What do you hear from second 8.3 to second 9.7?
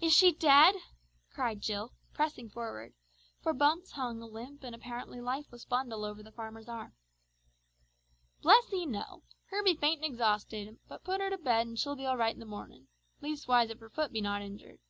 "Bless 'ee, no! Her